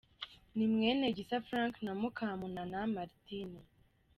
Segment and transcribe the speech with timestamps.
[0.55, 3.59] Ni mwene Gisa Frank na Mukamunana Martine.